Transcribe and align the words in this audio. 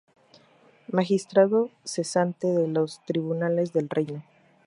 Magistrado 0.91 1.69
cesante 1.83 2.47
de 2.47 2.67
los 2.67 3.05
Tribunales 3.05 3.71
del 3.71 3.87
Reino. 3.87 4.23